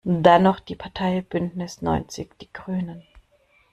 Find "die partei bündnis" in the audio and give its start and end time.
0.59-1.83